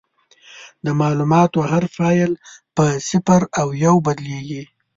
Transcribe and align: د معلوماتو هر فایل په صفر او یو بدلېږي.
د 0.85 0.87
معلوماتو 0.99 1.59
هر 1.71 1.83
فایل 1.95 2.31
په 2.75 2.85
صفر 3.09 3.41
او 3.59 3.67
یو 3.85 3.95
بدلېږي. 4.05 4.63